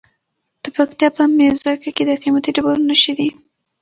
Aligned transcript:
د 0.63 0.65
پکتیا 0.77 1.09
په 1.17 1.23
میرزکه 1.37 1.89
کې 1.95 2.03
د 2.05 2.11
قیمتي 2.23 2.49
ډبرو 2.55 2.87
نښې 2.89 3.13
دي. 3.19 3.29